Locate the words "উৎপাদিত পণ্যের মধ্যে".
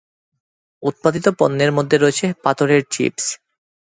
0.83-1.97